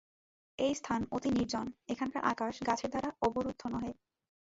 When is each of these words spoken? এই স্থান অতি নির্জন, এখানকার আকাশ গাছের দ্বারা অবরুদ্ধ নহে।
এই 0.59 0.73
স্থান 0.75 1.01
অতি 1.11 1.29
নির্জন, 1.31 1.65
এখানকার 1.87 2.21
আকাশ 2.31 2.55
গাছের 2.67 2.89
দ্বারা 2.91 3.09
অবরুদ্ধ 3.21 3.61
নহে। 3.73 3.91